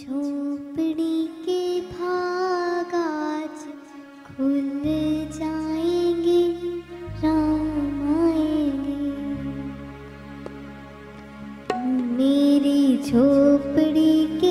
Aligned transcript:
झोपड़ी 0.00 1.26
के 1.44 1.62
भागाज 1.86 3.64
खुल 4.26 4.80
जाएँगे 5.38 6.42
राम 7.24 8.00
आएँगे। 8.18 8.96
मेरी 12.16 12.82
झोपड़ी 12.96 14.14
के 14.40 14.49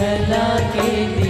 चला 0.00 0.44
के 0.74 0.90
दिया 1.16 1.29